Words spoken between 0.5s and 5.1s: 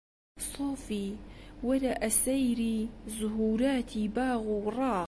سۆفی! وەرە ئەسەیری زوهووراتی باغ و ڕاغ